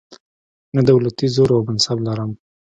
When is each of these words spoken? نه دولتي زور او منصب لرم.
نه 0.75 0.81
دولتي 0.89 1.25
زور 1.35 1.49
او 1.55 1.61
منصب 1.67 1.97
لرم. 2.07 2.31